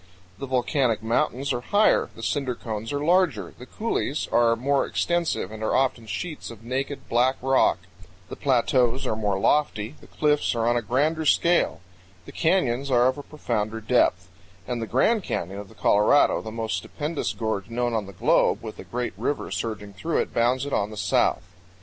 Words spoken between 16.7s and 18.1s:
stupendous gorge known on